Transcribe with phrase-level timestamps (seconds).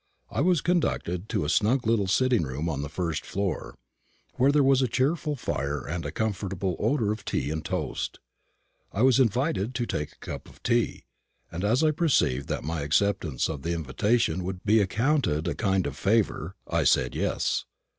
[0.31, 3.77] I was conducted to a snug little sitting room on the first floor,
[4.33, 8.17] where there was a cheerful fire and a comfortable odour of tea and toast.
[8.91, 11.03] I was invited to take a cup of tea;
[11.51, 15.85] and as I perceived that my acceptance of the invitation would be accounted a kind
[15.85, 17.65] of favour, I said yes.